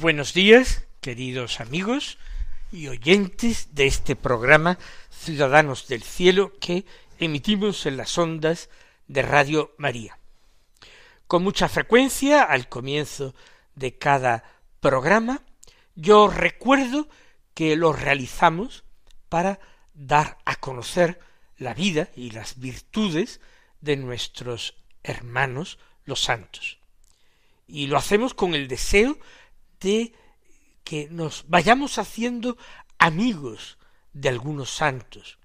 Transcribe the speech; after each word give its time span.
Buenos 0.00 0.32
días, 0.32 0.86
queridos 1.02 1.60
amigos 1.60 2.16
y 2.72 2.88
oyentes 2.88 3.74
de 3.74 3.86
este 3.86 4.16
programa 4.16 4.78
Ciudadanos 5.10 5.88
del 5.88 6.02
Cielo 6.02 6.54
que 6.58 6.86
emitimos 7.18 7.84
en 7.84 7.98
las 7.98 8.16
ondas 8.16 8.70
de 9.08 9.20
Radio 9.20 9.74
María. 9.76 10.18
Con 11.26 11.42
mucha 11.42 11.68
frecuencia, 11.68 12.42
al 12.42 12.70
comienzo 12.70 13.34
de 13.74 13.98
cada 13.98 14.44
programa, 14.80 15.42
yo 15.96 16.28
recuerdo 16.28 17.06
que 17.52 17.76
lo 17.76 17.92
realizamos 17.92 18.84
para 19.28 19.60
dar 19.92 20.38
a 20.46 20.56
conocer 20.56 21.20
la 21.58 21.74
vida 21.74 22.08
y 22.16 22.30
las 22.30 22.58
virtudes 22.58 23.42
de 23.82 23.98
nuestros 23.98 24.76
hermanos 25.02 25.78
los 26.06 26.22
santos. 26.22 26.78
Y 27.68 27.86
lo 27.86 27.98
hacemos 27.98 28.32
con 28.32 28.54
el 28.54 28.66
deseo 28.66 29.18
de 29.80 30.14
que 30.84 31.08
nos 31.10 31.44
vayamos 31.48 31.98
haciendo 31.98 32.56
amigos 32.98 33.78
de 34.12 34.28
algunos 34.28 34.70
santos, 34.70 35.38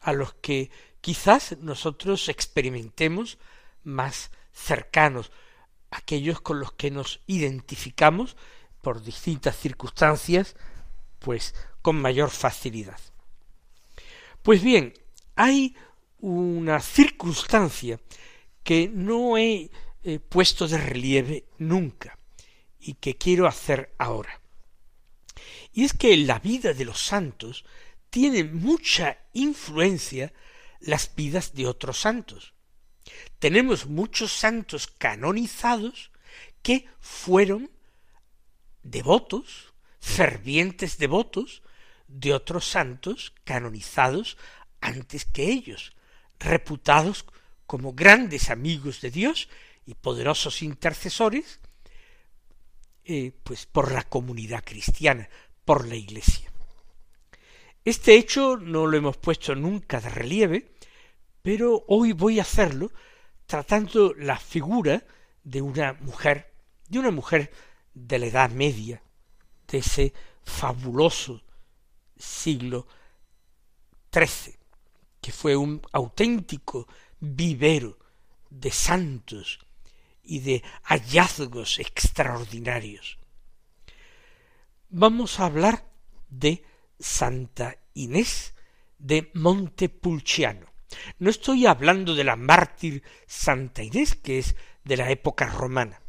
a 0.00 0.12
los 0.12 0.34
que 0.34 0.70
quizás 1.00 1.56
nosotros 1.58 2.28
experimentemos 2.28 3.38
más 3.82 4.30
cercanos, 4.52 5.30
aquellos 5.90 6.40
con 6.40 6.60
los 6.60 6.72
que 6.72 6.90
nos 6.90 7.20
identificamos 7.26 8.36
por 8.82 9.02
distintas 9.02 9.56
circunstancias, 9.56 10.56
pues 11.18 11.54
con 11.82 12.00
mayor 12.00 12.30
facilidad. 12.30 13.00
Pues 14.42 14.62
bien, 14.62 14.94
hay 15.34 15.76
una 16.20 16.80
circunstancia 16.80 18.00
que 18.62 18.90
no 18.92 19.36
he 19.38 19.70
eh, 20.04 20.20
puesto 20.20 20.68
de 20.68 20.78
relieve 20.78 21.44
nunca, 21.58 22.17
y 22.88 22.94
que 22.94 23.18
quiero 23.18 23.46
hacer 23.46 23.94
ahora. 23.98 24.40
Y 25.74 25.84
es 25.84 25.92
que 25.92 26.14
en 26.14 26.26
la 26.26 26.38
vida 26.38 26.72
de 26.72 26.86
los 26.86 27.04
santos 27.04 27.66
tienen 28.08 28.56
mucha 28.56 29.18
influencia 29.34 30.32
las 30.80 31.14
vidas 31.14 31.52
de 31.52 31.66
otros 31.66 32.00
santos. 32.00 32.54
Tenemos 33.38 33.84
muchos 33.84 34.32
santos 34.32 34.86
canonizados 34.86 36.12
que 36.62 36.88
fueron 36.98 37.70
devotos, 38.82 39.74
fervientes 40.00 40.96
devotos 40.96 41.62
de 42.06 42.32
otros 42.32 42.66
santos 42.66 43.34
canonizados 43.44 44.38
antes 44.80 45.26
que 45.26 45.50
ellos, 45.50 45.92
reputados 46.38 47.26
como 47.66 47.92
grandes 47.92 48.48
amigos 48.48 49.02
de 49.02 49.10
Dios 49.10 49.50
y 49.84 49.92
poderosos 49.92 50.62
intercesores, 50.62 51.60
eh, 53.10 53.32
pues 53.42 53.64
por 53.64 53.90
la 53.90 54.02
comunidad 54.02 54.62
cristiana, 54.62 55.30
por 55.64 55.88
la 55.88 55.94
Iglesia. 55.94 56.52
Este 57.82 58.16
hecho 58.16 58.58
no 58.58 58.86
lo 58.86 58.98
hemos 58.98 59.16
puesto 59.16 59.54
nunca 59.54 59.98
de 59.98 60.10
relieve, 60.10 60.74
pero 61.40 61.86
hoy 61.88 62.12
voy 62.12 62.38
a 62.38 62.42
hacerlo 62.42 62.92
tratando 63.46 64.12
la 64.12 64.38
figura 64.38 65.06
de 65.42 65.62
una 65.62 65.94
mujer, 65.94 66.52
de 66.86 66.98
una 66.98 67.10
mujer 67.10 67.50
de 67.94 68.18
la 68.18 68.26
Edad 68.26 68.50
Media, 68.50 69.02
de 69.68 69.78
ese 69.78 70.12
fabuloso 70.44 71.42
siglo 72.14 72.86
XIII, 74.12 74.54
que 75.22 75.32
fue 75.32 75.56
un 75.56 75.80
auténtico 75.92 76.86
vivero 77.20 77.96
de 78.50 78.70
santos 78.70 79.60
y 80.28 80.40
de 80.40 80.62
hallazgos 80.84 81.78
extraordinarios. 81.78 83.18
Vamos 84.90 85.40
a 85.40 85.46
hablar 85.46 85.88
de 86.28 86.62
Santa 87.00 87.78
Inés 87.94 88.54
de 88.98 89.30
Montepulciano. 89.32 90.66
No 91.18 91.30
estoy 91.30 91.66
hablando 91.66 92.14
de 92.14 92.24
la 92.24 92.36
mártir 92.36 93.02
Santa 93.26 93.82
Inés, 93.82 94.14
que 94.16 94.38
es 94.38 94.54
de 94.84 94.98
la 94.98 95.10
época 95.10 95.46
romana. 95.46 96.00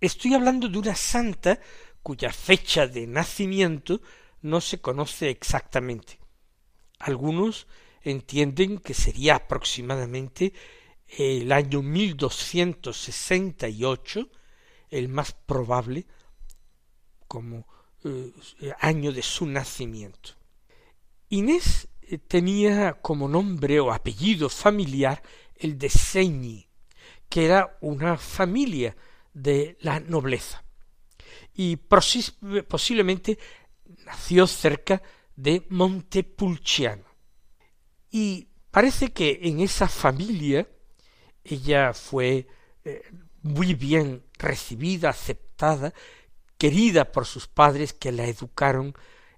Estoy 0.00 0.32
hablando 0.32 0.68
de 0.68 0.78
una 0.78 0.94
santa 0.94 1.60
cuya 2.02 2.32
fecha 2.32 2.86
de 2.86 3.06
nacimiento 3.06 4.00
no 4.40 4.62
se 4.62 4.80
conoce 4.80 5.28
exactamente. 5.28 6.18
Algunos 6.98 7.66
entienden 8.02 8.78
que 8.78 8.94
sería 8.94 9.34
aproximadamente 9.34 10.54
el 11.18 11.52
año 11.52 11.82
1268, 11.82 14.28
el 14.90 15.08
más 15.08 15.32
probable 15.32 16.06
como 17.26 17.66
eh, 18.04 18.32
año 18.80 19.12
de 19.12 19.22
su 19.22 19.46
nacimiento. 19.46 20.30
Inés 21.28 21.88
eh, 22.02 22.18
tenía 22.18 22.94
como 22.94 23.28
nombre 23.28 23.80
o 23.80 23.92
apellido 23.92 24.48
familiar 24.48 25.22
el 25.54 25.78
de 25.78 25.90
Señi, 25.90 26.68
que 27.28 27.44
era 27.44 27.78
una 27.80 28.16
familia 28.16 28.96
de 29.32 29.76
la 29.80 30.00
nobleza, 30.00 30.64
y 31.54 31.76
posiblemente 31.76 33.38
nació 34.06 34.46
cerca 34.46 35.02
de 35.36 35.66
Montepulciano. 35.68 37.04
Y 38.10 38.48
parece 38.70 39.12
que 39.12 39.40
en 39.42 39.60
esa 39.60 39.88
familia 39.88 40.66
ella 41.44 41.92
fue 41.94 42.46
eh, 42.84 43.02
muy 43.42 43.74
bien 43.74 44.22
recibida, 44.38 45.10
aceptada, 45.10 45.92
querida 46.58 47.10
por 47.10 47.26
sus 47.26 47.46
padres 47.48 47.92
que 47.92 48.12
la 48.12 48.26
educaron 48.26 48.94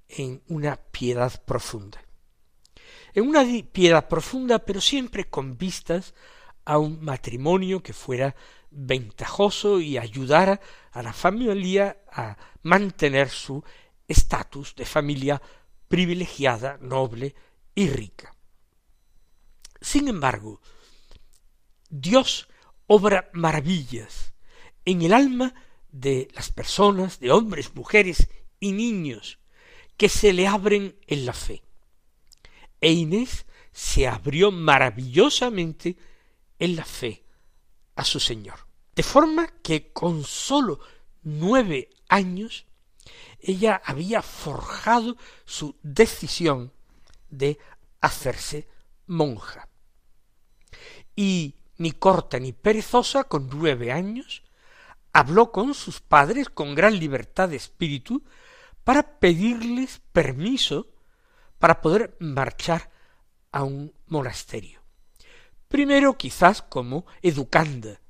en 0.09 0.43
una 0.49 0.77
piedad 0.77 1.43
profunda. 1.45 2.03
En 3.15 3.29
una 3.29 3.45
piedad 3.73 4.09
profunda, 4.09 4.59
pero 4.59 4.81
siempre 4.81 5.29
con 5.29 5.57
vistas 5.57 6.15
a 6.65 6.79
un 6.79 7.05
matrimonio 7.05 7.83
que 7.83 7.93
fuera 7.93 8.35
ventajoso 8.71 9.81
y 9.81 9.99
ayudara 9.99 10.61
a 10.93 11.03
la 11.03 11.13
familia 11.13 11.99
a 12.11 12.37
mantener 12.63 13.29
su 13.29 13.63
estatus 14.09 14.75
de 14.75 14.85
familia 14.85 15.41
privilegiada, 15.89 16.79
noble 16.81 17.35
y 17.75 17.89
rica. 17.89 18.35
Sin 19.81 20.09
embargo, 20.09 20.61
Dios 21.93 22.49
obra 22.87 23.29
maravillas 23.35 24.33
en 24.87 25.03
el 25.03 25.13
alma 25.13 25.55
de 25.91 26.29
las 26.35 26.51
personas, 26.51 27.21
de 27.21 27.31
hombres, 27.31 27.75
mujeres 27.75 28.29
y 28.59 28.73
niños 28.73 29.39
que 29.99 30.09
se 30.09 30.33
le 30.33 30.47
abren 30.47 30.97
en 31.07 31.27
la 31.27 31.35
fe. 31.35 31.63
E 32.81 32.93
Inés 32.93 33.45
se 33.73 34.09
abrió 34.09 34.51
maravillosamente 34.51 35.99
en 36.59 36.77
la 36.77 36.87
fe 36.87 37.25
a 37.95 38.05
su 38.05 38.21
Señor. 38.21 38.67
De 38.97 39.03
forma 39.03 39.49
que 39.63 39.93
con 39.93 40.25
sólo 40.25 40.81
nueve 41.23 41.91
años 42.09 42.65
ella 43.39 43.83
había 43.85 44.23
forjado 44.23 45.19
su 45.45 45.77
decisión 45.83 46.73
de 47.29 47.59
hacerse 48.01 48.67
monja. 49.07 49.69
Y 51.15 51.57
ni 51.83 51.93
corta 51.93 52.39
ni 52.39 52.53
perezosa, 52.53 53.25
con 53.25 53.51
nueve 53.53 53.91
años, 53.93 54.43
habló 55.13 55.51
con 55.51 55.75
sus 55.75 56.01
padres 56.01 56.49
con 56.49 56.75
gran 56.75 56.99
libertad 56.99 57.49
de 57.49 57.57
espíritu 57.57 58.23
para 58.85 59.19
pedirles 59.19 60.01
permiso 60.13 60.87
para 61.59 61.81
poder 61.81 62.17
marchar 62.21 62.91
a 63.51 63.65
un 63.65 63.93
monasterio. 64.07 64.81
Primero 65.69 66.17
quizás 66.17 66.63
como 66.63 67.05
educanda, 67.21 68.01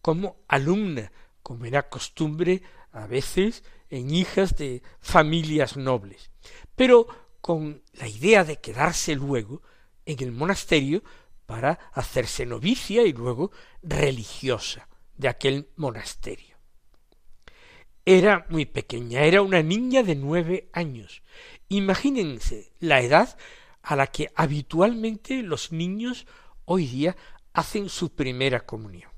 como 0.00 0.36
alumna, 0.48 1.12
como 1.42 1.64
era 1.64 1.88
costumbre 1.88 2.62
a 2.92 3.06
veces 3.06 3.62
en 3.90 4.14
hijas 4.14 4.56
de 4.56 4.82
familias 5.00 5.76
nobles, 5.76 6.30
pero 6.74 7.06
con 7.40 7.82
la 7.92 8.08
idea 8.08 8.44
de 8.44 8.60
quedarse 8.60 9.14
luego 9.14 9.62
en 10.06 10.22
el 10.22 10.32
monasterio 10.32 11.02
para 11.48 11.78
hacerse 11.94 12.44
novicia 12.44 13.04
y 13.04 13.14
luego 13.14 13.50
religiosa 13.82 14.86
de 15.16 15.28
aquel 15.28 15.70
monasterio. 15.76 16.58
Era 18.04 18.44
muy 18.50 18.66
pequeña, 18.66 19.22
era 19.22 19.40
una 19.40 19.62
niña 19.62 20.02
de 20.02 20.14
nueve 20.14 20.68
años. 20.74 21.22
Imagínense 21.70 22.74
la 22.80 23.00
edad 23.00 23.38
a 23.80 23.96
la 23.96 24.08
que 24.08 24.30
habitualmente 24.34 25.42
los 25.42 25.72
niños 25.72 26.26
hoy 26.66 26.86
día 26.86 27.16
hacen 27.54 27.88
su 27.88 28.14
primera 28.14 28.66
comunión. 28.66 29.10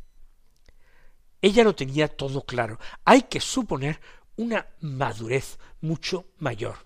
Ella 1.43 1.65
lo 1.65 1.75
tenía 1.75 2.07
todo 2.07 2.43
claro. 2.43 2.79
Hay 3.05 3.23
que 3.23 3.41
suponer 3.41 4.01
una 4.37 4.69
madurez 4.79 5.59
mucho 5.81 6.27
mayor. 6.39 6.77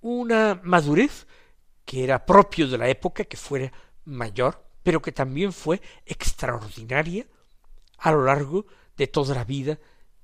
Una 0.00 0.60
madurez 0.62 1.26
que 1.84 2.04
era 2.04 2.24
propio 2.24 2.68
de 2.68 2.78
la 2.78 2.88
época, 2.88 3.24
que 3.24 3.36
fuera 3.36 3.72
mayor, 4.04 4.64
pero 4.82 5.00
que 5.02 5.12
también 5.12 5.52
fue 5.52 5.80
extraordinaria 6.06 7.26
a 7.98 8.12
lo 8.12 8.24
largo 8.24 8.66
de 8.96 9.06
toda 9.06 9.34
la 9.34 9.44
vida 9.44 9.78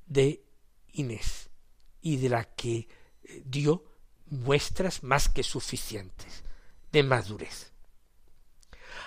de 0.06 0.44
Inés 0.92 1.50
y 2.02 2.16
de 2.16 2.28
la 2.28 2.44
que 2.44 2.88
eh, 3.22 3.42
dio 3.44 3.84
muestras 4.26 5.02
más 5.02 5.28
que 5.28 5.42
suficientes 5.42 6.44
de 6.92 7.02
madurez. 7.02 7.72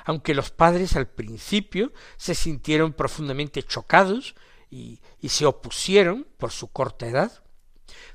Aunque 0.05 0.33
los 0.33 0.51
padres 0.51 0.95
al 0.95 1.07
principio 1.07 1.93
se 2.17 2.35
sintieron 2.35 2.93
profundamente 2.93 3.63
chocados 3.63 4.35
y, 4.69 4.99
se 5.27 5.45
opusieron 5.45 6.27
por 6.37 6.51
su 6.51 6.71
corta 6.71 7.07
edad, 7.07 7.43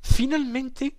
finalmente 0.03 0.99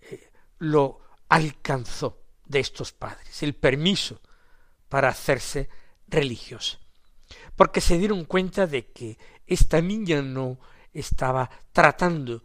eh, 0.00 0.30
lo 0.58 1.00
alcanzó 1.28 2.22
de 2.46 2.60
estos 2.60 2.92
padres 2.92 3.42
el 3.42 3.54
permiso 3.54 4.20
para 4.88 5.08
hacerse 5.08 5.68
religiosa, 6.08 6.78
porque 7.56 7.80
se 7.80 7.98
dieron 7.98 8.24
cuenta 8.24 8.66
de 8.66 8.90
que 8.92 9.18
esta 9.46 9.80
niña 9.80 10.22
no 10.22 10.58
estaba 10.92 11.50
tratando 11.72 12.42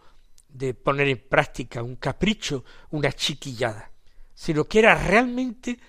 de 0.47 0.73
poner 0.73 1.07
en 1.07 1.27
práctica 1.29 1.83
un 1.83 1.95
capricho, 1.95 2.65
una 2.89 3.11
chiquillada, 3.11 3.91
sino 4.33 4.65
que 4.65 4.79
era 4.79 4.95
realmente 4.95 5.79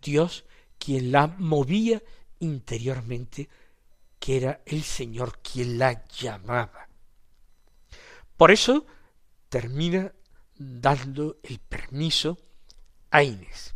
Dios 0.00 0.44
quien 0.78 1.12
la 1.12 1.26
movía 1.26 2.02
interiormente, 2.38 3.48
que 4.18 4.36
era 4.38 4.62
el 4.66 4.82
Señor 4.82 5.40
quien 5.40 5.78
la 5.78 6.04
llamaba. 6.06 6.88
Por 8.36 8.50
eso 8.50 8.86
termina 9.48 10.12
dando 10.56 11.38
el 11.42 11.58
permiso 11.58 12.38
a 13.10 13.22
Inés. 13.22 13.74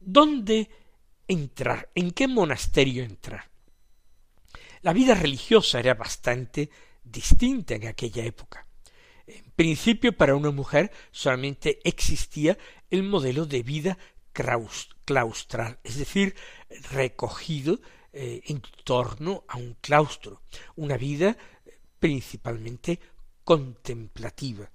¿Dónde 0.00 0.70
entrar? 1.28 1.90
¿En 1.94 2.10
qué 2.10 2.26
monasterio 2.26 3.04
entrar? 3.04 3.48
La 4.82 4.92
vida 4.92 5.14
religiosa 5.14 5.78
era 5.80 5.94
bastante 5.94 6.70
distinta 7.04 7.74
en 7.74 7.86
aquella 7.86 8.24
época. 8.24 8.66
En 9.26 9.50
principio, 9.54 10.16
para 10.16 10.34
una 10.34 10.50
mujer 10.50 10.90
solamente 11.10 11.80
existía 11.84 12.56
el 12.90 13.02
modelo 13.02 13.44
de 13.44 13.62
vida 13.62 13.98
claustral, 15.04 15.78
es 15.82 15.98
decir, 15.98 16.34
recogido 16.92 17.80
eh, 18.12 18.40
en 18.46 18.62
torno 18.84 19.44
a 19.48 19.58
un 19.58 19.76
claustro, 19.80 20.42
una 20.76 20.96
vida 20.96 21.36
eh, 21.66 21.78
principalmente 21.98 23.00
contemplativa, 23.44 24.70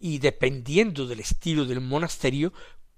y 0.00 0.18
dependiendo 0.18 1.06
del 1.06 1.20
estilo 1.20 1.64
del 1.64 1.80
monasterio, 1.80 2.52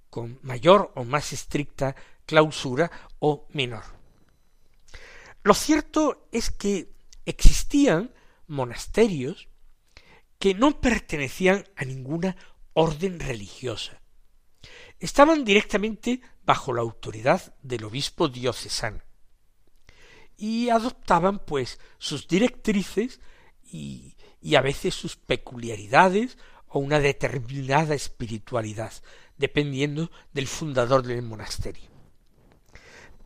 con 0.09 0.39
mayor 0.41 0.91
o 0.95 1.03
más 1.03 1.31
estricta 1.33 1.95
clausura 2.27 2.91
o 3.17 3.47
menor. 3.53 3.83
Lo 5.43 5.55
cierto 5.55 6.27
es 6.31 6.51
que 6.51 6.93
existían 7.25 8.13
monasterios 8.45 9.47
que 10.37 10.53
no 10.53 10.79
pertenecían 10.79 11.65
a 11.75 11.85
ninguna 11.85 12.35
orden 12.73 13.19
religiosa. 13.19 14.01
Estaban 14.99 15.45
directamente 15.45 16.21
bajo 16.45 16.73
la 16.73 16.81
autoridad 16.81 17.55
del 17.63 17.85
obispo 17.85 18.27
diocesano 18.27 19.01
y 20.35 20.69
adoptaban 20.69 21.39
pues 21.39 21.79
sus 21.97 22.27
directrices 22.27 23.19
y, 23.63 24.15
y 24.41 24.55
a 24.55 24.61
veces 24.61 24.93
sus 24.93 25.15
peculiaridades 25.15 26.37
o 26.67 26.79
una 26.79 26.99
determinada 26.99 27.95
espiritualidad, 27.95 28.93
dependiendo 29.37 30.11
del 30.33 30.47
fundador 30.47 31.03
del 31.03 31.21
monasterio. 31.21 31.96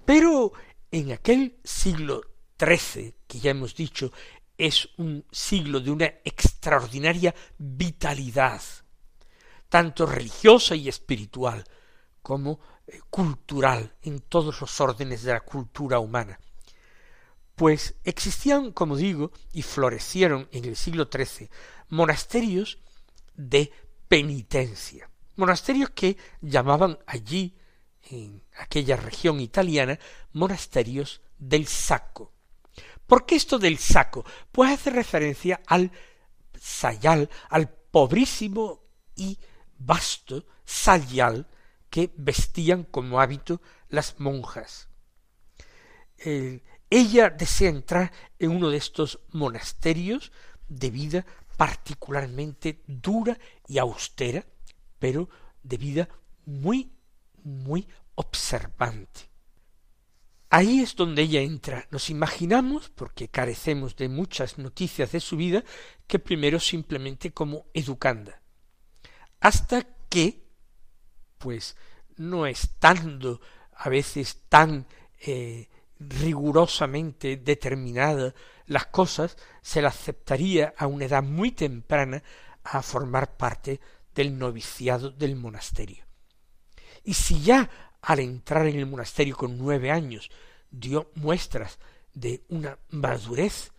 Pero 0.06 0.52
en 0.92 1.12
aquel 1.12 1.58
siglo 1.64 2.22
XIII, 2.60 3.16
que 3.28 3.40
ya 3.40 3.52
hemos 3.52 3.76
dicho, 3.76 4.12
es 4.58 4.90
un 4.98 5.26
siglo 5.32 5.80
de 5.80 5.92
una 5.92 6.06
extraordinaria 6.24 7.34
vitalidad, 7.58 8.62
tanto 9.70 10.06
religiosa 10.06 10.76
y 10.76 10.88
espiritual 10.90 11.64
como 12.22 12.60
eh, 12.86 13.00
cultural 13.10 13.96
en 14.02 14.20
todos 14.20 14.62
los 14.62 14.80
órdenes 14.82 15.24
de 15.24 15.34
la 15.34 15.40
cultura 15.42 16.00
humana. 16.00 16.40
Pues 17.56 17.96
existían, 18.04 18.72
como 18.72 18.96
digo, 18.96 19.32
y 19.54 19.62
florecieron 19.62 20.48
en 20.52 20.66
el 20.66 20.76
siglo 20.76 21.10
XIII 21.12 21.50
monasterios 21.90 22.80
de 23.36 23.72
penitencia, 24.08 25.10
monasterios 25.36 25.90
que 25.92 26.18
llamaban 26.42 26.98
allí, 27.06 27.58
en 28.04 28.44
aquella 28.58 28.96
región 28.96 29.40
italiana, 29.40 30.00
monasterios 30.34 31.22
del 31.38 31.68
saco. 31.68 32.34
¿Por 33.08 33.26
qué 33.26 33.36
esto 33.36 33.60
del 33.60 33.78
saco? 33.78 34.26
Pues 34.52 34.72
hace 34.72 34.90
referencia 34.90 35.62
al 35.68 35.92
sayal, 36.60 37.30
al 37.50 37.70
pobrísimo 37.70 38.84
y 39.16 39.38
vasto 39.78 40.46
sayal 40.66 41.48
que 41.90 42.12
vestían 42.16 42.84
como 42.84 43.20
hábito 43.20 43.62
las 43.90 44.20
monjas. 44.20 44.88
ella 46.90 47.30
desea 47.30 47.70
entrar 47.70 48.12
en 48.40 48.52
uno 48.52 48.70
de 48.70 48.78
estos 48.78 49.20
monasterios 49.32 50.32
de 50.70 50.90
vida 50.90 51.26
particularmente 51.58 52.82
dura 52.88 53.38
y 53.68 53.78
austera, 53.78 54.46
pero 55.00 55.30
de 55.64 55.78
vida 55.78 56.10
muy, 56.46 56.92
muy 57.44 57.88
observante. 58.16 59.32
Ahí 60.50 60.82
es 60.82 60.96
donde 60.96 61.22
ella 61.22 61.40
entra. 61.40 61.88
Nos 61.92 62.10
imaginamos, 62.10 62.90
porque 62.90 63.30
carecemos 63.30 63.96
de 63.96 64.10
muchas 64.10 64.58
noticias 64.58 65.14
de 65.14 65.22
su 65.22 65.38
vida, 65.38 65.64
que 66.08 66.20
primero 66.20 66.60
simplemente 66.60 67.32
como 67.32 67.68
educanda. 67.74 68.42
Hasta 69.40 69.88
que, 70.10 70.44
pues, 71.38 71.78
no 72.18 72.46
estando 72.46 73.40
a 73.74 73.88
veces 73.88 74.44
tan 74.50 74.88
eh, 75.26 75.70
rigurosamente 76.00 77.38
determinada 77.38 78.36
las 78.66 78.88
cosas, 78.88 79.38
se 79.62 79.82
la 79.82 79.88
aceptaría 79.88 80.74
a 80.78 80.88
una 80.88 81.06
edad 81.06 81.24
muy 81.24 81.52
temprana 81.52 82.24
a 82.64 82.82
formar 82.82 83.38
parte 83.38 83.80
del 84.14 84.38
noviciado 84.38 85.12
del 85.12 85.38
monasterio. 85.38 86.11
Y 87.04 87.14
si 87.14 87.42
ya 87.42 87.70
al 88.02 88.20
entrar 88.20 88.68
en 88.68 88.78
el 88.78 88.86
monasterio 88.86 89.36
con 89.36 89.58
nueve 89.58 89.92
años, 89.92 90.30
dio 90.70 91.12
muestras 91.16 91.80
de 92.14 92.44
una 92.50 92.78
madurez 92.90 93.72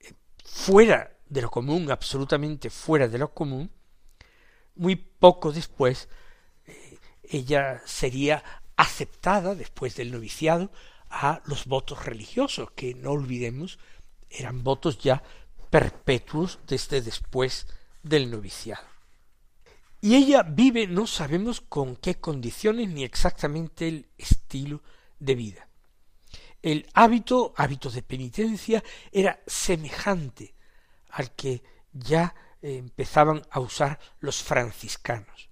eh, 0.00 0.12
fuera 0.44 1.16
de 1.28 1.42
lo 1.42 1.50
común, 1.50 1.90
absolutamente 1.90 2.70
fuera 2.70 3.08
de 3.08 3.18
lo 3.18 3.32
común, 3.32 3.70
muy 4.74 4.96
poco 4.96 5.52
después 5.52 6.08
eh, 6.66 6.98
ella 7.22 7.82
sería 7.84 8.42
aceptada, 8.76 9.54
después 9.54 9.94
del 9.94 10.10
noviciado, 10.10 10.72
a 11.10 11.42
los 11.44 11.66
votos 11.66 12.04
religiosos, 12.04 12.70
que 12.72 12.94
no 12.94 13.10
olvidemos 13.10 13.78
eran 14.30 14.62
votos 14.62 14.98
ya 14.98 15.22
perpetuos 15.70 16.60
desde 16.66 17.02
después 17.02 17.66
del 18.02 18.30
noviciado. 18.30 18.89
Y 20.00 20.14
ella 20.14 20.42
vive, 20.42 20.86
no 20.86 21.06
sabemos 21.06 21.60
con 21.60 21.96
qué 21.96 22.16
condiciones 22.16 22.88
ni 22.88 23.04
exactamente 23.04 23.86
el 23.86 24.08
estilo 24.16 24.82
de 25.18 25.34
vida. 25.34 25.68
El 26.62 26.88
hábito, 26.94 27.52
hábito 27.56 27.90
de 27.90 28.02
penitencia, 28.02 28.82
era 29.12 29.42
semejante 29.46 30.54
al 31.10 31.34
que 31.34 31.62
ya 31.92 32.34
eh, 32.62 32.76
empezaban 32.76 33.42
a 33.50 33.60
usar 33.60 33.98
los 34.20 34.42
franciscanos. 34.42 35.50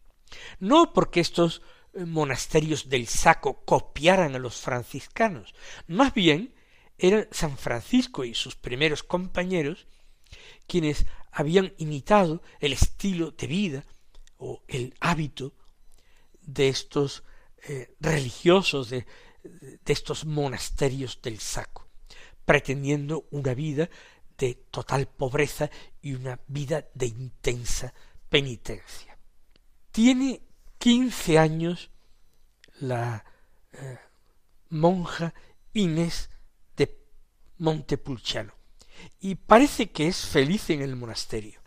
No 0.61 0.93
porque 0.93 1.21
estos 1.21 1.63
eh, 1.93 2.05
monasterios 2.05 2.89
del 2.89 3.07
saco 3.07 3.65
copiaran 3.65 4.35
a 4.35 4.39
los 4.39 4.61
franciscanos, 4.61 5.55
más 5.87 6.15
bien 6.15 6.55
eran 6.99 7.29
San 7.31 7.57
Francisco 7.57 8.25
y 8.25 8.35
sus 8.35 8.57
primeros 8.57 9.03
compañeros 9.03 9.87
quienes 10.67 11.07
habían 11.31 11.73
imitado 11.79 12.43
el 12.61 12.73
estilo 12.73 13.31
de 13.31 13.47
vida 13.47 13.85
o 14.39 14.63
el 14.69 14.95
hábito 15.01 15.55
de 16.43 16.69
estos 16.69 17.25
eh, 17.69 17.95
religiosos, 18.01 18.91
de, 18.91 19.07
de 19.43 19.93
estos 19.93 20.25
monasterios 20.25 21.21
del 21.23 21.39
saco, 21.39 21.87
pretendiendo 22.45 23.27
una 23.31 23.55
vida 23.55 23.91
de 24.39 24.55
total 24.71 25.09
pobreza 25.09 25.71
y 26.01 26.15
una 26.15 26.41
vida 26.47 26.87
de 26.95 27.07
intensa 27.07 27.93
penitencia. 28.29 29.19
Tiene 29.91 30.43
quince 30.79 31.39
años 31.39 31.91
la 32.81 33.25
eh, 33.73 33.99
monja 34.71 35.35
Inés 35.73 36.31
de 36.77 37.05
Montepulciano 37.59 38.55
y 39.21 39.35
parece 39.35 39.91
que 39.91 40.09
es 40.09 40.27
feliz 40.27 40.71
en 40.71 40.83
el 40.83 40.97
monasterio. 40.97 41.61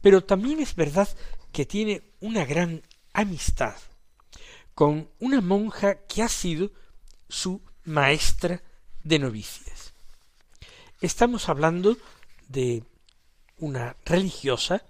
Pero 0.00 0.24
también 0.24 0.60
es 0.60 0.74
verdad 0.74 1.08
que 1.52 1.66
tiene 1.66 2.02
una 2.20 2.44
gran 2.44 2.82
amistad 3.12 3.74
con 4.74 5.10
una 5.18 5.40
monja 5.40 6.06
que 6.06 6.22
ha 6.22 6.28
sido 6.28 6.70
su 7.28 7.60
maestra 7.84 8.62
de 9.02 9.18
novicias. 9.18 9.92
Estamos 11.00 11.48
hablando 11.48 11.96
de 12.48 12.84
una 13.58 13.96
religiosa 14.04 14.84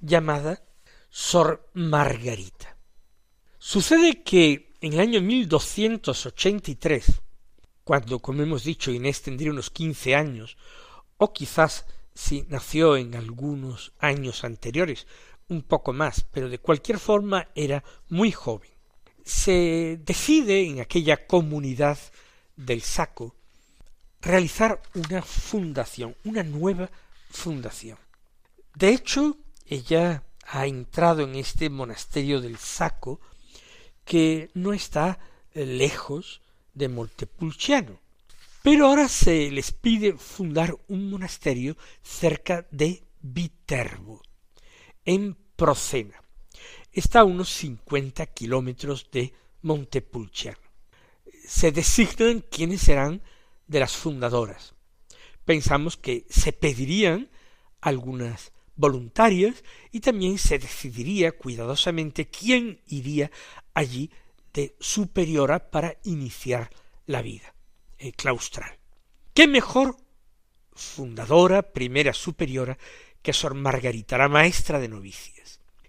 llamada 0.00 0.62
Sor 1.08 1.68
Margarita. 1.74 2.76
Sucede 3.58 4.22
que 4.22 4.74
en 4.80 4.94
el 4.94 5.00
año 5.00 5.20
1283, 5.20 7.20
cuando, 7.84 8.18
como 8.18 8.42
hemos 8.42 8.64
dicho, 8.64 8.90
Inés 8.90 9.22
tendría 9.22 9.52
unos 9.52 9.70
quince 9.70 10.16
años, 10.16 10.56
o 11.18 11.32
quizás 11.32 11.86
si 12.14 12.44
nació 12.48 12.96
en 12.96 13.14
algunos 13.14 13.92
años 13.98 14.44
anteriores, 14.44 15.06
un 15.52 15.62
poco 15.62 15.92
más, 15.92 16.26
pero 16.32 16.48
de 16.48 16.58
cualquier 16.58 16.98
forma 16.98 17.48
era 17.54 17.84
muy 18.08 18.32
joven. 18.32 18.70
Se 19.24 20.00
decide 20.04 20.66
en 20.66 20.80
aquella 20.80 21.26
comunidad 21.26 21.98
del 22.56 22.82
saco 22.82 23.36
realizar 24.20 24.80
una 24.94 25.22
fundación, 25.22 26.16
una 26.24 26.42
nueva 26.42 26.90
fundación. 27.30 27.98
De 28.74 28.90
hecho, 28.90 29.36
ella 29.66 30.24
ha 30.46 30.66
entrado 30.66 31.22
en 31.22 31.34
este 31.34 31.70
monasterio 31.70 32.40
del 32.40 32.56
saco 32.58 33.20
que 34.04 34.50
no 34.54 34.72
está 34.72 35.18
eh, 35.52 35.66
lejos 35.66 36.40
de 36.74 36.88
Montepulciano. 36.88 38.00
Pero 38.62 38.86
ahora 38.86 39.08
se 39.08 39.50
les 39.50 39.72
pide 39.72 40.14
fundar 40.14 40.76
un 40.88 41.10
monasterio 41.10 41.76
cerca 42.02 42.66
de 42.70 43.02
Viterbo, 43.20 44.22
Procena. 45.56 46.22
Está 46.92 47.20
a 47.20 47.24
unos 47.24 47.48
cincuenta 47.48 48.26
kilómetros 48.26 49.10
de 49.10 49.32
Montepulciano. 49.62 50.58
Se 51.46 51.72
designan 51.72 52.40
quiénes 52.40 52.82
serán 52.82 53.22
de 53.66 53.80
las 53.80 53.96
fundadoras. 53.96 54.74
Pensamos 55.44 55.96
que 55.96 56.26
se 56.28 56.52
pedirían 56.52 57.30
algunas 57.80 58.52
voluntarias 58.76 59.64
y 59.90 60.00
también 60.00 60.38
se 60.38 60.58
decidiría 60.58 61.32
cuidadosamente 61.32 62.28
quién 62.28 62.80
iría 62.86 63.30
allí 63.74 64.10
de 64.52 64.76
superiora 64.80 65.70
para 65.70 65.96
iniciar 66.04 66.70
la 67.06 67.22
vida 67.22 67.54
eh, 67.98 68.12
claustral. 68.12 68.78
¿Qué 69.34 69.46
mejor 69.46 69.96
fundadora, 70.74 71.62
primera 71.62 72.12
superiora, 72.12 72.78
que 73.22 73.32
Sor 73.32 73.54
Margarita, 73.54 74.18
la 74.18 74.28
maestra 74.28 74.78
de 74.78 74.88
novicias, 74.88 75.41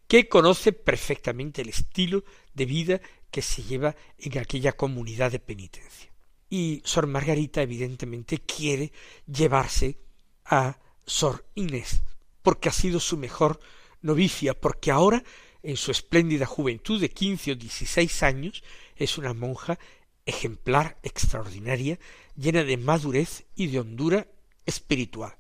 que 0.08 0.28
conoce 0.28 0.74
perfectamente 0.74 1.62
el 1.62 1.70
estilo 1.70 2.24
de 2.54 2.66
vida 2.66 3.02
que 3.32 3.42
se 3.42 3.64
lleva 3.64 3.96
en 4.20 4.38
aquella 4.38 4.74
comunidad 4.74 5.32
de 5.32 5.40
penitencia. 5.40 6.12
Y 6.50 6.82
Sor 6.86 7.08
Margarita 7.08 7.62
evidentemente 7.62 8.40
quiere 8.40 8.92
llevarse 9.26 9.98
a 10.46 10.78
Sor 11.06 11.46
Inés, 11.56 12.04
porque 12.44 12.70
ha 12.70 12.72
sido 12.72 13.00
su 13.00 13.18
mejor 13.18 13.60
novicia, 14.02 14.54
porque 14.54 14.92
ahora 14.92 15.24
en 15.64 15.78
su 15.78 15.92
espléndida 15.92 16.46
juventud 16.46 17.00
de 17.00 17.10
quince 17.10 17.54
o 17.54 17.56
dieciséis 17.56 18.22
años, 18.22 18.64
es 18.98 19.18
una 19.18 19.34
monja 19.34 19.80
ejemplar, 20.26 20.98
extraordinaria, 21.04 21.98
llena 22.36 22.64
de 22.64 22.78
madurez 22.78 23.46
y 23.56 23.68
de 23.68 23.80
hondura 23.80 24.28
espiritual. 24.66 25.36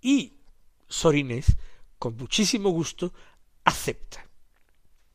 Y 0.00 0.34
Sor 0.86 1.16
Inés, 1.16 1.56
con 1.98 2.16
muchísimo 2.16 2.70
gusto, 2.70 3.12
acepta. 3.64 4.26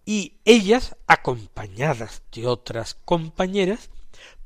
Y 0.06 0.40
ellas, 0.44 0.96
acompañadas 1.08 2.24
de 2.32 2.48
otras 2.48 2.96
compañeras, 3.06 3.90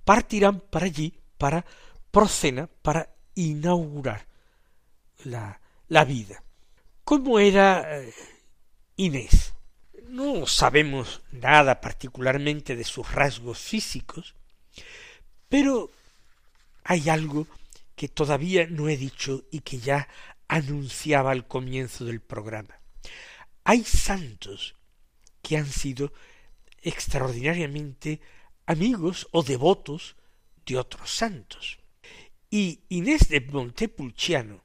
partirán 0.04 0.60
para 0.60 0.88
allí, 0.88 1.20
para 1.38 1.66
Procena, 2.12 2.68
para 2.82 3.10
inaugurar 3.34 4.28
la, 5.24 5.60
la 5.88 6.06
vida. 6.06 6.44
¿Cómo 7.04 7.40
era 7.40 8.00
eh, 8.00 8.14
Inés? 8.98 9.54
No 10.10 10.46
sabemos 10.46 11.22
nada 11.32 11.82
particularmente 11.82 12.76
de 12.76 12.84
sus 12.84 13.12
rasgos 13.12 13.58
físicos, 13.58 14.36
pero 15.50 15.90
hay 16.84 17.10
algo 17.10 17.48
que 17.96 18.08
todavía 18.08 18.68
no 18.68 18.90
he 18.90 18.98
dicho 18.98 19.44
y 19.50 19.62
que 19.62 19.80
ya 19.80 20.08
anunciaba 20.48 21.32
al 21.32 21.48
comienzo 21.48 22.06
del 22.06 22.22
programa. 22.22 22.76
Hay 23.64 23.84
santos 23.84 24.76
que 25.42 25.58
han 25.58 25.68
sido 25.68 26.14
extraordinariamente 26.82 28.22
amigos 28.66 29.28
o 29.32 29.44
devotos 29.44 30.16
de 30.66 30.78
otros 30.78 31.10
santos. 31.12 31.80
Y 32.50 32.84
Inés 32.90 33.30
de 33.30 33.42
Montepulciano 33.42 34.64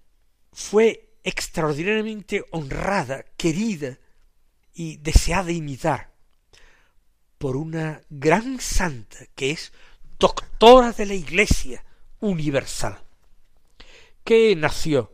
fue 0.52 1.16
extraordinariamente 1.24 2.44
honrada, 2.50 3.24
querida 3.36 3.98
y 4.72 4.96
deseada 4.98 5.52
imitar 5.52 6.12
por 7.38 7.56
una 7.56 8.02
gran 8.10 8.60
santa 8.60 9.26
que 9.34 9.50
es 9.50 9.72
doctora 10.18 10.92
de 10.92 11.06
la 11.06 11.14
Iglesia 11.14 11.84
universal, 12.20 12.98
que 14.24 14.54
nació 14.56 15.12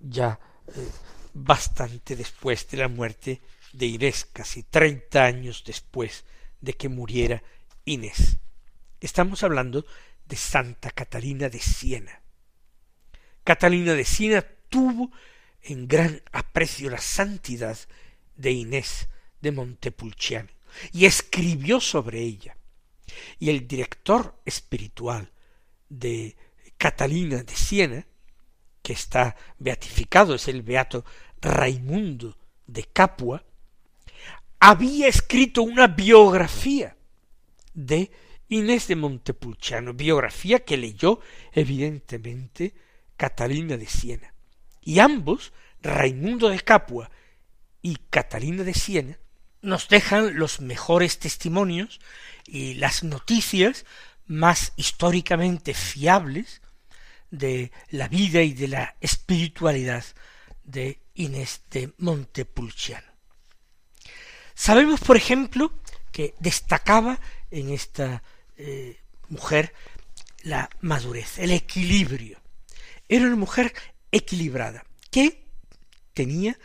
ya 0.00 0.40
eh, 0.68 0.88
bastante 1.34 2.16
después 2.16 2.68
de 2.68 2.78
la 2.78 2.88
muerte 2.88 3.40
de 3.72 3.86
Inés, 3.86 4.26
casi 4.32 4.62
treinta 4.62 5.24
años 5.24 5.62
después 5.66 6.24
de 6.60 6.74
que 6.74 6.88
muriera 6.88 7.42
Inés. 7.84 8.36
Estamos 9.00 9.42
hablando 9.42 9.86
de 10.26 10.36
Santa 10.36 10.90
Catalina 10.90 11.48
de 11.48 11.60
Siena. 11.60 12.20
Catalina 13.44 13.94
de 13.94 14.04
Siena 14.04 14.44
tuvo 14.68 15.10
en 15.62 15.88
gran 15.88 16.22
aprecio 16.32 16.90
la 16.90 16.98
santidad 16.98 17.78
de 18.36 18.52
Inés 18.52 19.08
de 19.40 19.52
Montepulciano 19.52 20.48
y 20.92 21.06
escribió 21.06 21.80
sobre 21.80 22.20
ella. 22.20 22.56
Y 23.38 23.50
el 23.50 23.66
director 23.66 24.40
espiritual 24.44 25.32
de 25.88 26.36
Catalina 26.76 27.42
de 27.42 27.54
Siena, 27.56 28.06
que 28.90 28.94
está 28.94 29.36
beatificado, 29.60 30.34
es 30.34 30.48
el 30.48 30.62
beato 30.62 31.04
Raimundo 31.40 32.36
de 32.66 32.82
Capua, 32.82 33.44
había 34.58 35.06
escrito 35.06 35.62
una 35.62 35.86
biografía 35.86 36.96
de 37.72 38.10
Inés 38.48 38.88
de 38.88 38.96
Montepulciano, 38.96 39.94
biografía 39.94 40.64
que 40.64 40.76
leyó 40.76 41.20
evidentemente 41.52 42.74
Catalina 43.16 43.76
de 43.76 43.86
Siena. 43.86 44.34
Y 44.80 44.98
ambos, 44.98 45.52
Raimundo 45.80 46.48
de 46.48 46.58
Capua 46.58 47.12
y 47.82 47.94
Catalina 48.10 48.64
de 48.64 48.74
Siena 48.74 49.20
nos 49.62 49.88
dejan 49.88 50.36
los 50.36 50.60
mejores 50.60 51.20
testimonios 51.20 52.00
y 52.44 52.74
las 52.74 53.04
noticias 53.04 53.86
más 54.26 54.72
históricamente 54.74 55.74
fiables 55.74 56.60
de 57.30 57.72
la 57.90 58.08
vida 58.08 58.42
y 58.42 58.52
de 58.52 58.68
la 58.68 58.96
espiritualidad 59.00 60.04
de 60.64 61.00
Inés 61.14 61.62
de 61.70 61.92
Montepulciano. 61.98 63.08
Sabemos, 64.54 65.00
por 65.00 65.16
ejemplo, 65.16 65.72
que 66.12 66.34
destacaba 66.38 67.18
en 67.50 67.70
esta 67.70 68.22
eh, 68.56 69.00
mujer 69.28 69.72
la 70.42 70.68
madurez, 70.80 71.38
el 71.38 71.52
equilibrio. 71.52 72.40
Era 73.08 73.26
una 73.26 73.36
mujer 73.36 73.72
equilibrada, 74.12 74.84
que 75.10 75.46
tenía 76.14 76.58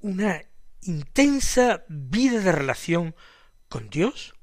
una 0.00 0.42
intensa 0.82 1.84
vida 1.88 2.40
de 2.40 2.52
relación 2.52 3.14
con 3.68 3.90
Dios, 3.90 4.35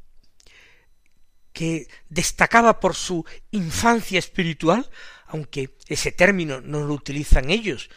que 1.53 1.87
destacaba 2.09 2.79
por 2.79 2.95
su 2.95 3.25
infancia 3.51 4.19
espiritual, 4.19 4.89
aunque 5.27 5.77
ese 5.87 6.11
término 6.11 6.61
no 6.61 6.81
lo 6.85 6.93
utilizan 6.93 7.49
ellos, 7.49 7.89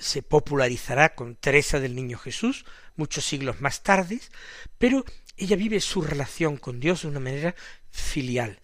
se 0.00 0.22
popularizará 0.22 1.14
con 1.14 1.36
Teresa 1.36 1.80
del 1.80 1.94
Niño 1.94 2.18
Jesús 2.18 2.64
muchos 2.96 3.24
siglos 3.24 3.60
más 3.60 3.82
tarde, 3.82 4.20
pero 4.76 5.04
ella 5.36 5.56
vive 5.56 5.80
su 5.80 6.02
relación 6.02 6.56
con 6.56 6.80
Dios 6.80 7.02
de 7.02 7.08
una 7.08 7.20
manera 7.20 7.54
filial, 7.90 8.58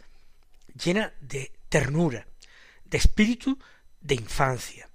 llena 0.82 1.14
de 1.20 1.52
ternura, 1.68 2.26
de 2.84 2.98
espíritu 2.98 3.58
de 4.00 4.16
infancia. 4.16 4.90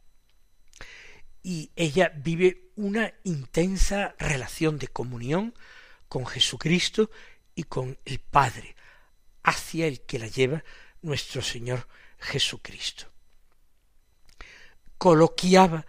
Y 1.41 1.71
ella 1.75 2.11
vive 2.15 2.71
una 2.75 3.13
intensa 3.23 4.13
relación 4.19 4.77
de 4.77 4.89
comunión 4.89 5.53
con 6.09 6.25
Jesucristo 6.25 7.09
y 7.55 7.63
con 7.63 7.97
el 8.05 8.19
Padre, 8.19 8.75
hacia 9.49 9.87
el 9.87 10.01
que 10.01 10.19
la 10.19 10.27
lleva 10.27 10.63
nuestro 11.01 11.41
Señor 11.41 11.87
Jesucristo. 12.19 13.07
Coloquiaba 14.97 15.85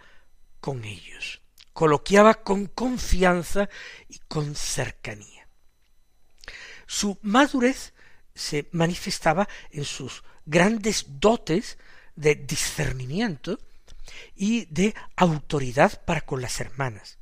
con 0.59 0.83
ellos, 0.83 1.41
coloquiaba 1.73 2.43
con 2.43 2.65
confianza 2.67 3.69
y 4.09 4.19
con 4.27 4.55
cercanía. 4.55 5.47
Su 6.87 7.17
madurez 7.21 7.93
se 8.33 8.67
manifestaba 8.71 9.47
en 9.69 9.85
sus 9.85 10.23
grandes 10.45 11.05
dotes 11.19 11.77
de 12.15 12.35
discernimiento 12.35 13.59
y 14.35 14.65
de 14.65 14.95
autoridad 15.15 16.03
para 16.03 16.21
con 16.21 16.41
las 16.41 16.59
hermanas. 16.59 17.20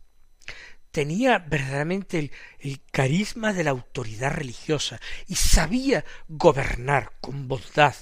Tenía 0.92 1.38
verdaderamente 1.38 2.32
el, 2.60 2.82
carisma 2.92 3.54
de 3.54 3.64
la 3.64 3.72
autoridad 3.72 4.32
religiosa 4.32 5.00
y 5.28 5.36
sabía 5.36 6.04
gobernar 6.28 7.12
con 7.22 7.48
bondad, 7.48 7.96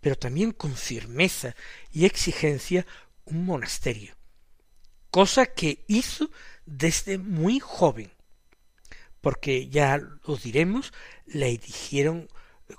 pero 0.00 0.16
también 0.16 0.52
con 0.52 0.76
firmeza 0.76 1.54
y 1.90 2.04
exigencia 2.04 2.86
un 3.24 3.46
monasterio, 3.46 4.14
cosa 5.10 5.46
que 5.46 5.84
hizo 5.88 6.30
desde 6.66 7.16
muy 7.16 7.60
joven, 7.60 8.10
porque 9.22 9.68
ya 9.68 9.96
lo 9.96 10.36
diremos, 10.36 10.92
la 11.26 11.46
eligieron 11.46 12.28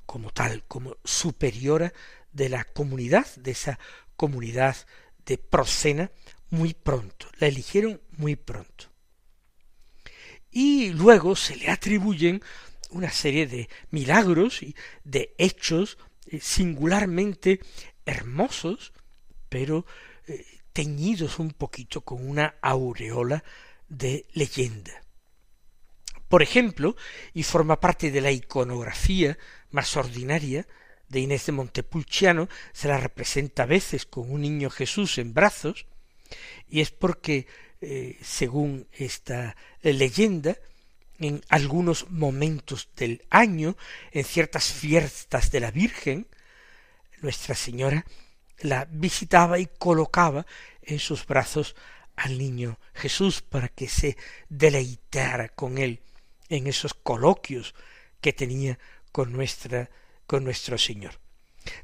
como 0.05 0.29
tal, 0.31 0.63
como 0.65 0.97
superiora 1.03 1.91
de 2.31 2.49
la 2.49 2.63
comunidad, 2.63 3.25
de 3.37 3.51
esa 3.51 3.79
comunidad 4.15 4.75
de 5.25 5.37
Procena, 5.39 6.11
muy 6.49 6.73
pronto, 6.73 7.27
la 7.39 7.47
eligieron 7.47 8.01
muy 8.17 8.35
pronto. 8.35 8.94
Y 10.55 10.91
luego 10.91 11.35
se 11.35 11.57
le 11.57 11.69
atribuyen 11.69 12.41
una 12.91 13.11
serie 13.11 13.45
de 13.45 13.67
milagros 13.91 14.63
y 14.63 14.73
de 15.03 15.35
hechos 15.37 15.97
eh, 16.27 16.39
singularmente 16.39 17.59
hermosos, 18.05 18.93
pero 19.49 19.85
eh, 20.27 20.45
teñidos 20.71 21.39
un 21.39 21.51
poquito 21.51 21.99
con 22.05 22.25
una 22.25 22.55
aureola 22.61 23.43
de 23.89 24.27
leyenda. 24.31 24.93
Por 26.29 26.41
ejemplo, 26.41 26.95
y 27.33 27.43
forma 27.43 27.81
parte 27.81 28.09
de 28.09 28.21
la 28.21 28.31
iconografía 28.31 29.37
más 29.71 29.97
ordinaria 29.97 30.65
de 31.09 31.19
Inés 31.19 31.47
de 31.47 31.51
Montepulciano, 31.51 32.47
se 32.71 32.87
la 32.87 32.97
representa 32.97 33.63
a 33.63 33.65
veces 33.65 34.05
con 34.05 34.31
un 34.31 34.39
niño 34.39 34.69
Jesús 34.69 35.17
en 35.17 35.33
brazos, 35.33 35.85
y 36.69 36.79
es 36.79 36.91
porque, 36.91 37.45
eh, 37.81 38.17
según 38.21 38.87
esta 38.91 39.55
leyenda, 39.81 40.57
en 41.19 41.41
algunos 41.49 42.09
momentos 42.09 42.89
del 42.95 43.23
año, 43.29 43.77
en 44.11 44.25
ciertas 44.25 44.71
fiestas 44.71 45.51
de 45.51 45.59
la 45.59 45.71
Virgen, 45.71 46.27
Nuestra 47.21 47.55
Señora 47.55 48.05
la 48.59 48.85
visitaba 48.85 49.59
y 49.59 49.67
colocaba 49.67 50.45
en 50.81 50.99
sus 50.99 51.25
brazos 51.25 51.75
al 52.15 52.37
niño 52.37 52.79
Jesús 52.93 53.41
para 53.41 53.67
que 53.67 53.87
se 53.89 54.17
deleitara 54.49 55.49
con 55.49 55.77
él 55.77 56.01
en 56.49 56.67
esos 56.67 56.93
coloquios 56.93 57.75
que 58.21 58.33
tenía 58.33 58.79
con 59.11 59.33
nuestra 59.33 59.89
con 60.27 60.43
nuestro 60.43 60.77
Señor. 60.77 61.19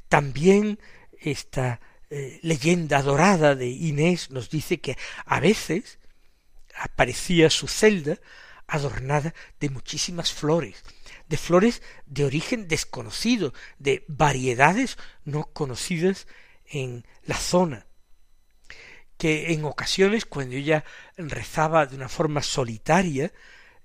También 0.08 0.78
esta 1.20 1.80
eh, 2.14 2.40
leyenda 2.42 3.00
dorada 3.00 3.54
de 3.54 3.68
Inés 3.68 4.30
nos 4.30 4.50
dice 4.50 4.82
que 4.82 4.98
a 5.24 5.40
veces 5.40 5.98
aparecía 6.76 7.48
su 7.48 7.68
celda 7.68 8.18
adornada 8.66 9.32
de 9.60 9.70
muchísimas 9.70 10.30
flores, 10.30 10.84
de 11.30 11.38
flores 11.38 11.80
de 12.04 12.26
origen 12.26 12.68
desconocido, 12.68 13.54
de 13.78 14.04
variedades 14.08 14.98
no 15.24 15.44
conocidas 15.54 16.26
en 16.66 17.06
la 17.24 17.38
zona, 17.38 17.86
que 19.16 19.54
en 19.54 19.64
ocasiones 19.64 20.26
cuando 20.26 20.54
ella 20.54 20.84
rezaba 21.16 21.86
de 21.86 21.96
una 21.96 22.10
forma 22.10 22.42
solitaria, 22.42 23.32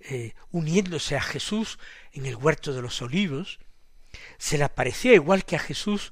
eh, 0.02 0.34
uniéndose 0.52 1.16
a 1.16 1.22
Jesús 1.22 1.80
en 2.12 2.26
el 2.26 2.36
huerto 2.36 2.74
de 2.74 2.82
los 2.82 3.02
olivos, 3.02 3.60
se 4.38 4.58
le 4.58 4.66
aparecía 4.66 5.14
igual 5.14 5.46
que 5.46 5.56
a 5.56 5.60
Jesús 5.60 6.12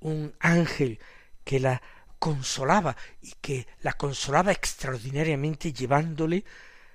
un 0.00 0.34
ángel 0.40 0.98
que 1.44 1.60
la 1.60 1.82
consolaba 2.18 2.96
y 3.20 3.32
que 3.40 3.66
la 3.80 3.94
consolaba 3.94 4.52
extraordinariamente 4.52 5.72
llevándole 5.72 6.44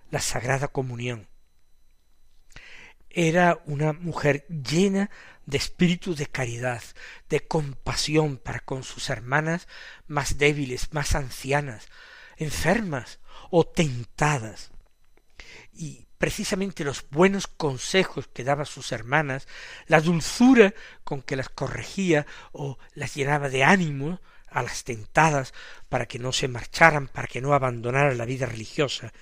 la 0.09 0.21
sagrada 0.21 0.69
comunión. 0.69 1.27
Era 3.09 3.61
una 3.65 3.93
mujer 3.93 4.45
llena 4.47 5.09
de 5.45 5.57
espíritu 5.57 6.15
de 6.15 6.27
caridad, 6.27 6.81
de 7.29 7.45
compasión 7.47 8.37
para 8.37 8.59
con 8.59 8.83
sus 8.83 9.09
hermanas 9.09 9.67
más 10.07 10.37
débiles, 10.37 10.93
más 10.93 11.15
ancianas, 11.15 11.87
enfermas 12.37 13.19
o 13.49 13.65
tentadas. 13.65 14.71
Y 15.73 16.07
precisamente 16.17 16.83
los 16.83 17.09
buenos 17.09 17.47
consejos 17.47 18.27
que 18.27 18.43
daba 18.43 18.63
a 18.63 18.65
sus 18.65 18.91
hermanas, 18.91 19.47
la 19.87 20.01
dulzura 20.01 20.73
con 21.03 21.21
que 21.21 21.35
las 21.35 21.49
corregía 21.49 22.25
o 22.51 22.77
las 22.93 23.15
llenaba 23.15 23.49
de 23.49 23.63
ánimo 23.63 24.21
a 24.49 24.63
las 24.63 24.83
tentadas 24.83 25.53
para 25.89 26.07
que 26.07 26.19
no 26.19 26.31
se 26.31 26.47
marcharan, 26.47 27.07
para 27.07 27.27
que 27.27 27.41
no 27.41 27.53
abandonaran 27.53 28.17
la 28.17 28.25
vida 28.25 28.45
religiosa, 28.45 29.13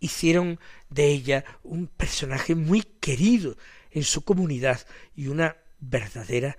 hicieron 0.00 0.60
de 0.90 1.08
ella 1.08 1.44
un 1.62 1.86
personaje 1.86 2.54
muy 2.54 2.82
querido 2.82 3.56
en 3.90 4.04
su 4.04 4.24
comunidad 4.24 4.86
y 5.14 5.28
una 5.28 5.56
verdadera 5.80 6.58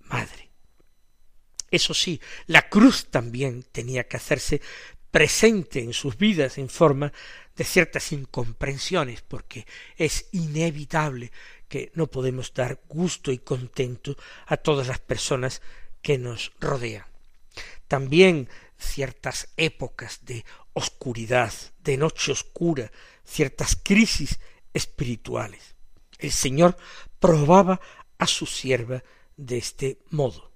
madre. 0.00 0.50
Eso 1.70 1.94
sí, 1.94 2.20
la 2.46 2.68
cruz 2.68 3.10
también 3.10 3.64
tenía 3.64 4.06
que 4.06 4.16
hacerse 4.16 4.60
presente 5.10 5.80
en 5.80 5.92
sus 5.92 6.16
vidas 6.16 6.58
en 6.58 6.68
forma 6.68 7.12
de 7.56 7.64
ciertas 7.64 8.12
incomprensiones, 8.12 9.22
porque 9.22 9.66
es 9.96 10.28
inevitable 10.32 11.32
que 11.68 11.90
no 11.94 12.06
podemos 12.06 12.52
dar 12.54 12.80
gusto 12.88 13.32
y 13.32 13.38
contento 13.38 14.16
a 14.46 14.56
todas 14.56 14.86
las 14.86 15.00
personas 15.00 15.62
que 16.02 16.18
nos 16.18 16.52
rodean. 16.60 17.15
También 17.88 18.48
ciertas 18.78 19.48
épocas 19.56 20.24
de 20.24 20.44
oscuridad, 20.72 21.52
de 21.80 21.96
noche 21.96 22.32
oscura, 22.32 22.90
ciertas 23.24 23.76
crisis 23.82 24.38
espirituales. 24.74 25.74
El 26.18 26.32
Señor 26.32 26.76
probaba 27.18 27.80
a 28.18 28.26
su 28.26 28.46
sierva 28.46 29.02
de 29.36 29.58
este 29.58 29.98
modo. 30.10 30.50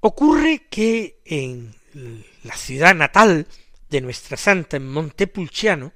Ocurre 0.00 0.66
que 0.70 1.20
en 1.24 1.74
la 2.42 2.56
ciudad 2.56 2.94
natal 2.94 3.46
de 3.90 4.00
nuestra 4.00 4.36
santa 4.36 4.76
en 4.76 4.88
Montepulciano, 4.88 5.92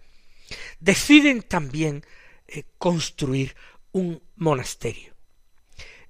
deciden 0.81 1.43
también 1.43 2.05
eh, 2.47 2.65
construir 2.77 3.55
un 3.93 4.23
monasterio. 4.37 5.14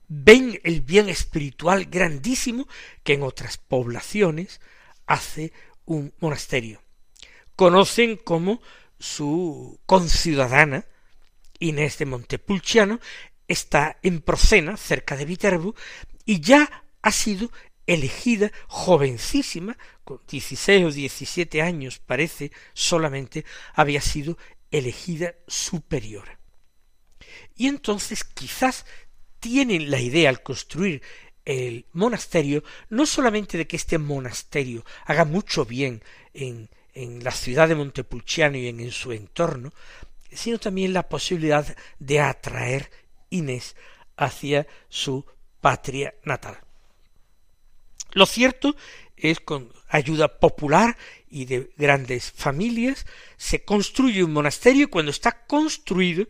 Ven 0.08 0.60
el 0.64 0.80
bien 0.80 1.08
espiritual 1.08 1.86
grandísimo 1.86 2.68
que 3.02 3.14
en 3.14 3.22
otras 3.22 3.58
poblaciones 3.58 4.60
hace 5.06 5.52
un 5.84 6.12
monasterio. 6.20 6.82
Conocen 7.56 8.16
como 8.16 8.60
su 8.98 9.80
conciudadana, 9.86 10.86
Inés 11.58 11.98
de 11.98 12.06
Montepulciano, 12.06 13.00
está 13.48 13.98
en 14.02 14.20
Procena, 14.20 14.76
cerca 14.76 15.16
de 15.16 15.24
Viterbo, 15.24 15.74
y 16.24 16.40
ya 16.40 16.84
ha 17.02 17.12
sido 17.12 17.50
elegida 17.86 18.50
jovencísima, 18.66 19.76
con 20.04 20.20
dieciséis 20.26 20.84
o 20.84 20.90
diecisiete 20.90 21.62
años 21.62 21.98
parece 21.98 22.50
solamente, 22.72 23.44
había 23.74 24.00
sido 24.00 24.38
elegida 24.70 25.34
superiora. 25.46 26.38
Y 27.54 27.68
entonces 27.68 28.24
quizás 28.24 28.86
tienen 29.44 29.90
la 29.90 30.00
idea 30.00 30.30
al 30.30 30.42
construir 30.42 31.02
el 31.44 31.84
monasterio, 31.92 32.64
no 32.88 33.04
solamente 33.04 33.58
de 33.58 33.66
que 33.66 33.76
este 33.76 33.98
monasterio 33.98 34.86
haga 35.04 35.26
mucho 35.26 35.66
bien 35.66 36.02
en, 36.32 36.70
en 36.94 37.22
la 37.22 37.30
ciudad 37.30 37.68
de 37.68 37.74
Montepulciano 37.74 38.56
y 38.56 38.68
en, 38.68 38.80
en 38.80 38.90
su 38.90 39.12
entorno, 39.12 39.74
sino 40.32 40.58
también 40.58 40.94
la 40.94 41.10
posibilidad 41.10 41.76
de 41.98 42.20
atraer 42.20 42.90
Inés 43.28 43.76
hacia 44.16 44.66
su 44.88 45.26
patria 45.60 46.14
natal. 46.24 46.58
Lo 48.12 48.24
cierto 48.24 48.74
es 49.14 49.40
con 49.40 49.70
ayuda 49.90 50.38
popular 50.38 50.96
y 51.28 51.44
de 51.44 51.70
grandes 51.76 52.32
familias 52.32 53.04
se 53.36 53.62
construye 53.62 54.24
un 54.24 54.32
monasterio 54.32 54.84
y 54.84 54.88
cuando 54.88 55.10
está 55.10 55.44
construido 55.44 56.28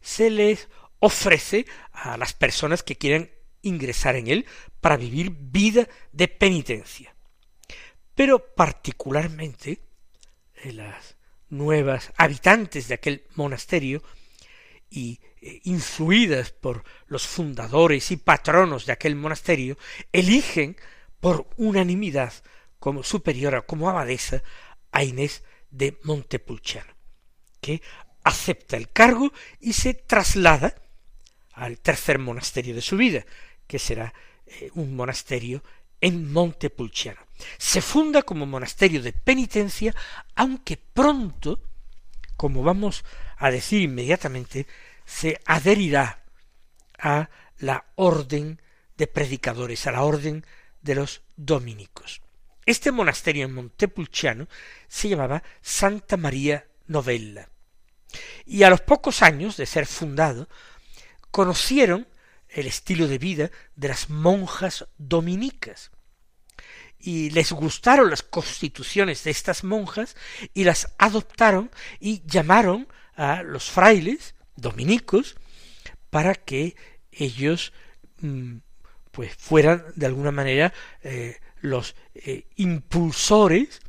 se 0.00 0.28
les 0.28 0.66
ofrece 1.06 1.66
a 1.92 2.16
las 2.16 2.34
personas 2.34 2.82
que 2.82 2.96
quieren 2.96 3.30
ingresar 3.62 4.16
en 4.16 4.28
él 4.28 4.46
para 4.80 4.96
vivir 4.96 5.30
vida 5.30 5.88
de 6.12 6.28
penitencia. 6.28 7.14
Pero 8.14 8.54
particularmente 8.54 9.80
eh, 10.54 10.72
las 10.72 11.16
nuevas 11.48 12.12
habitantes 12.16 12.88
de 12.88 12.94
aquel 12.94 13.24
monasterio 13.34 14.02
y 14.90 15.20
eh, 15.40 15.60
influidas 15.64 16.50
por 16.50 16.84
los 17.06 17.26
fundadores 17.26 18.10
y 18.10 18.16
patronos 18.16 18.86
de 18.86 18.92
aquel 18.92 19.16
monasterio, 19.16 19.76
eligen 20.12 20.76
por 21.20 21.48
unanimidad 21.56 22.32
como 22.78 23.02
superiora, 23.02 23.62
como 23.62 23.88
abadesa, 23.88 24.42
a 24.92 25.04
Inés 25.04 25.42
de 25.70 25.98
Montepulciano, 26.04 26.94
que 27.60 27.82
acepta 28.22 28.76
el 28.76 28.90
cargo 28.90 29.32
y 29.60 29.72
se 29.74 29.94
traslada 29.94 30.74
al 31.56 31.78
tercer 31.78 32.18
monasterio 32.18 32.74
de 32.74 32.82
su 32.82 32.96
vida, 32.96 33.24
que 33.66 33.78
será 33.78 34.14
eh, 34.46 34.70
un 34.74 34.94
monasterio 34.94 35.62
en 36.00 36.30
Montepulciano. 36.32 37.20
Se 37.58 37.80
funda 37.80 38.22
como 38.22 38.46
monasterio 38.46 39.02
de 39.02 39.12
penitencia, 39.12 39.94
aunque 40.34 40.76
pronto, 40.76 41.60
como 42.36 42.62
vamos 42.62 43.04
a 43.38 43.50
decir 43.50 43.82
inmediatamente, 43.82 44.66
se 45.04 45.40
adherirá 45.46 46.22
a 46.98 47.30
la 47.58 47.86
orden 47.96 48.60
de 48.96 49.06
predicadores, 49.06 49.86
a 49.86 49.92
la 49.92 50.02
orden 50.02 50.44
de 50.82 50.94
los 50.94 51.22
dominicos. 51.36 52.20
Este 52.66 52.92
monasterio 52.92 53.46
en 53.46 53.54
Montepulciano 53.54 54.48
se 54.88 55.08
llamaba 55.08 55.42
Santa 55.62 56.16
María 56.16 56.66
Novella. 56.86 57.48
Y 58.44 58.62
a 58.62 58.70
los 58.70 58.80
pocos 58.80 59.22
años 59.22 59.56
de 59.56 59.66
ser 59.66 59.86
fundado, 59.86 60.48
conocieron 61.36 62.08
el 62.48 62.66
estilo 62.66 63.08
de 63.08 63.18
vida 63.18 63.50
de 63.74 63.88
las 63.88 64.08
monjas 64.08 64.86
dominicas. 64.96 65.90
Y 66.98 67.28
les 67.28 67.52
gustaron 67.52 68.08
las 68.08 68.22
constituciones 68.22 69.22
de 69.22 69.32
estas 69.32 69.62
monjas 69.62 70.16
y 70.54 70.64
las 70.64 70.94
adoptaron 70.96 71.70
y 72.00 72.22
llamaron 72.24 72.88
a 73.16 73.42
los 73.42 73.70
frailes 73.70 74.34
dominicos 74.54 75.36
para 76.08 76.36
que 76.36 76.74
ellos 77.12 77.74
mm, 78.22 78.56
pues 79.10 79.34
fueran 79.36 79.84
de 79.94 80.06
alguna 80.06 80.32
manera 80.32 80.72
eh, 81.02 81.38
los 81.60 81.96
eh, 82.14 82.46
impulsores 82.56 83.82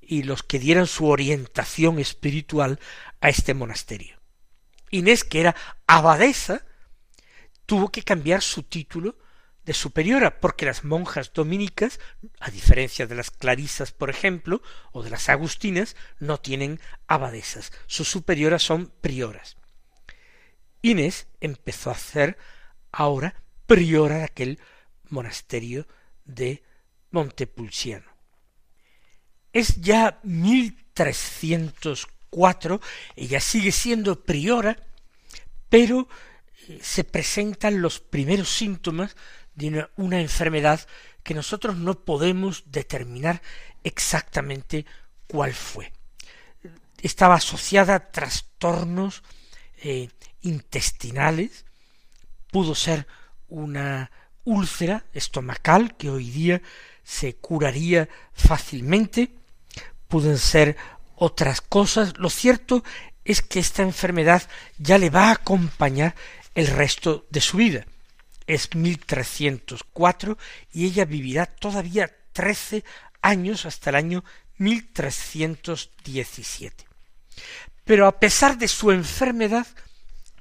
y 0.00 0.22
los 0.22 0.44
que 0.44 0.60
dieran 0.60 0.86
su 0.86 1.08
orientación 1.08 1.98
espiritual 1.98 2.78
a 3.20 3.30
este 3.30 3.52
monasterio. 3.52 4.20
Inés, 4.90 5.24
que 5.24 5.40
era 5.40 5.56
abadesa, 5.88 6.64
tuvo 7.66 7.90
que 7.90 8.02
cambiar 8.02 8.42
su 8.42 8.62
título 8.62 9.16
de 9.64 9.72
superiora, 9.72 10.40
porque 10.40 10.66
las 10.66 10.84
monjas 10.84 11.32
dominicas, 11.32 11.98
a 12.38 12.50
diferencia 12.50 13.06
de 13.06 13.14
las 13.14 13.30
clarisas, 13.30 13.92
por 13.92 14.10
ejemplo, 14.10 14.60
o 14.92 15.02
de 15.02 15.08
las 15.10 15.30
agustinas, 15.30 15.96
no 16.18 16.38
tienen 16.38 16.80
abadesas, 17.06 17.72
sus 17.86 18.08
superioras 18.08 18.62
son 18.62 18.92
prioras. 19.00 19.56
Inés 20.82 21.28
empezó 21.40 21.90
a 21.90 21.96
ser 21.96 22.36
ahora 22.92 23.42
priora 23.66 24.18
de 24.18 24.24
aquel 24.24 24.58
monasterio 25.08 25.88
de 26.26 26.62
Montepulciano. 27.10 28.12
Es 29.52 29.80
ya 29.80 30.20
1304, 30.24 32.82
ella 33.16 33.40
sigue 33.40 33.72
siendo 33.72 34.22
priora, 34.24 34.76
pero 35.70 36.06
se 36.80 37.04
presentan 37.04 37.80
los 37.82 38.00
primeros 38.00 38.48
síntomas 38.48 39.16
de 39.54 39.88
una, 39.96 40.20
enfermedad 40.20 40.80
que 41.22 41.34
nosotros 41.34 41.76
no 41.76 42.04
podemos 42.04 42.64
determinar 42.66 43.42
exactamente 43.82 44.84
cuál 45.26 45.54
fue. 45.54 45.92
Estaba 47.02 47.36
asociada 47.36 47.94
a 47.94 48.10
trastornos 48.10 49.22
eh, 49.78 50.08
intestinales, 50.42 51.64
pudo 52.50 52.74
ser 52.74 53.06
una 53.48 54.10
úlcera 54.44 55.04
estomacal 55.12 55.96
que 55.96 56.10
hoy 56.10 56.30
día 56.30 56.62
se 57.02 57.36
curaría 57.36 58.08
fácilmente, 58.32 59.34
pueden 60.08 60.38
ser 60.38 60.76
otras 61.16 61.60
cosas. 61.60 62.14
Lo 62.18 62.30
cierto 62.30 62.84
es 63.24 63.42
que 63.42 63.58
esta 63.58 63.82
enfermedad 63.82 64.42
ya 64.78 64.98
le 64.98 65.10
va 65.10 65.28
a 65.28 65.32
acompañar 65.32 66.14
el 66.54 66.68
resto 66.68 67.26
de 67.30 67.40
su 67.40 67.56
vida. 67.58 67.86
Es 68.46 68.74
1304 68.74 70.38
y 70.72 70.86
ella 70.86 71.04
vivirá 71.04 71.46
todavía 71.46 72.10
trece 72.32 72.84
años 73.22 73.66
hasta 73.66 73.90
el 73.90 73.96
año 73.96 74.24
1317. 74.58 76.86
Pero 77.84 78.06
a 78.06 78.18
pesar 78.18 78.56
de 78.58 78.68
su 78.68 78.90
enfermedad, 78.90 79.66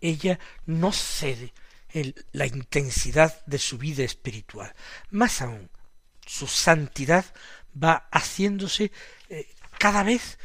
ella 0.02 0.39
no 0.65 0.91
cede 0.91 1.54
en 1.89 2.13
la 2.32 2.45
intensidad 2.45 3.45
de 3.45 3.60
su 3.60 3.78
vida 3.78 4.04
espiritual. 4.04 4.73
Más 5.12 5.41
aún, 5.41 5.69
su 6.26 6.47
santidad 6.47 7.26
va 7.82 8.08
haciéndose 8.12 8.91
eh, 9.30 9.47
cada 9.78 10.04
vez 10.04 10.38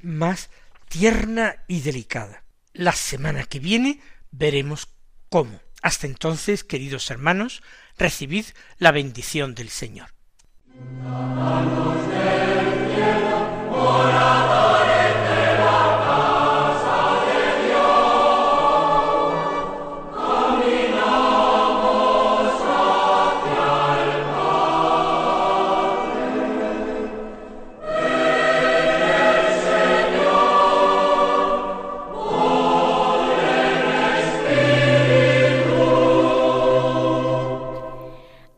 más 0.00 0.50
tierna 0.88 1.64
y 1.66 1.80
delicada. 1.80 2.44
La 2.72 2.92
semana 2.92 3.44
que 3.44 3.58
viene 3.58 4.00
veremos 4.30 4.88
cómo. 5.36 5.60
Hasta 5.82 6.06
entonces, 6.06 6.64
queridos 6.64 7.10
hermanos, 7.10 7.62
recibid 7.98 8.46
la 8.78 8.90
bendición 8.90 9.54
del 9.54 9.68
Señor. 9.68 10.08